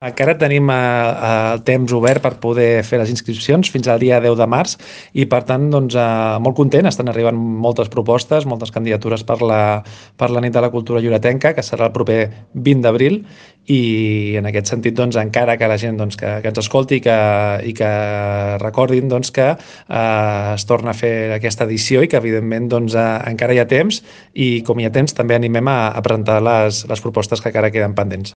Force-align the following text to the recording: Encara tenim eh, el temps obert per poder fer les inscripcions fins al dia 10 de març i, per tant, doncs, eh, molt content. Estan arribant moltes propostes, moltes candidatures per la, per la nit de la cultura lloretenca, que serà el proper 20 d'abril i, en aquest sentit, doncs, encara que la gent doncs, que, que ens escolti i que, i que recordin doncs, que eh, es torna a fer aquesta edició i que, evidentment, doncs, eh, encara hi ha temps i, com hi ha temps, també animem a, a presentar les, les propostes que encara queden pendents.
Encara 0.00 0.32
tenim 0.40 0.70
eh, 0.72 0.76
el 1.52 1.60
temps 1.60 1.92
obert 1.92 2.22
per 2.24 2.30
poder 2.40 2.80
fer 2.88 2.96
les 3.02 3.10
inscripcions 3.12 3.68
fins 3.68 3.84
al 3.92 3.98
dia 4.00 4.16
10 4.24 4.38
de 4.38 4.46
març 4.48 4.78
i, 5.12 5.26
per 5.28 5.42
tant, 5.44 5.66
doncs, 5.74 5.92
eh, 5.92 6.38
molt 6.40 6.56
content. 6.56 6.88
Estan 6.88 7.12
arribant 7.12 7.36
moltes 7.36 7.90
propostes, 7.92 8.46
moltes 8.48 8.72
candidatures 8.72 9.26
per 9.28 9.36
la, 9.44 9.60
per 10.16 10.30
la 10.32 10.40
nit 10.40 10.56
de 10.56 10.62
la 10.64 10.70
cultura 10.72 11.04
lloretenca, 11.04 11.52
que 11.52 11.66
serà 11.66 11.90
el 11.90 11.92
proper 11.92 12.16
20 12.54 12.80
d'abril 12.86 13.20
i, 13.68 13.82
en 14.40 14.48
aquest 14.48 14.72
sentit, 14.72 14.96
doncs, 14.96 15.18
encara 15.20 15.58
que 15.60 15.68
la 15.68 15.76
gent 15.76 16.00
doncs, 16.00 16.16
que, 16.16 16.32
que 16.40 16.48
ens 16.48 16.62
escolti 16.64 16.96
i 16.96 17.04
que, 17.04 17.18
i 17.68 17.76
que 17.76 17.90
recordin 18.64 19.12
doncs, 19.12 19.28
que 19.36 19.50
eh, 19.52 20.54
es 20.54 20.64
torna 20.64 20.94
a 20.94 20.96
fer 20.96 21.34
aquesta 21.36 21.68
edició 21.68 22.00
i 22.00 22.08
que, 22.08 22.16
evidentment, 22.24 22.72
doncs, 22.72 22.96
eh, 22.96 23.06
encara 23.34 23.52
hi 23.52 23.60
ha 23.60 23.68
temps 23.68 24.00
i, 24.32 24.62
com 24.64 24.80
hi 24.80 24.88
ha 24.88 24.94
temps, 24.96 25.12
també 25.12 25.36
animem 25.36 25.68
a, 25.68 25.78
a 25.92 26.00
presentar 26.08 26.40
les, 26.40 26.86
les 26.88 27.04
propostes 27.04 27.44
que 27.44 27.52
encara 27.52 27.68
queden 27.74 27.92
pendents. 28.00 28.28